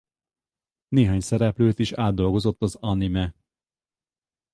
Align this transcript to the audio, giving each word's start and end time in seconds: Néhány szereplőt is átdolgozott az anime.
Néhány 0.87 1.19
szereplőt 1.19 1.79
is 1.79 1.91
átdolgozott 1.93 2.61
az 2.61 2.75
anime. 2.79 3.33